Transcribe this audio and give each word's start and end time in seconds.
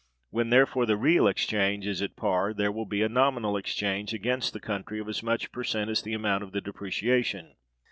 When, 0.31 0.49
therefore, 0.49 0.87
the 0.87 0.97
real 0.97 1.27
exchange 1.27 1.85
is 1.85 2.01
at 2.01 2.15
par, 2.15 2.55
there 2.55 2.71
will 2.71 2.87
be 2.87 3.03
a 3.03 3.07
nominal 3.07 3.55
exchange 3.55 4.15
against 4.15 4.51
the 4.51 4.59
country 4.59 4.99
of 4.99 5.07
as 5.07 5.21
much 5.21 5.51
per 5.51 5.63
cent 5.63 5.91
as 5.91 6.01
the 6.01 6.15
amount 6.15 6.41
of 6.41 6.53
the 6.53 6.59
depreciation. 6.61 7.53